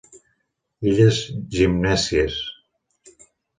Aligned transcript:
Illes 0.91 1.19
Gimnèsies. 1.57 2.41